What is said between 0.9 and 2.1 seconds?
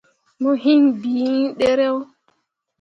bii iŋ dǝyeero.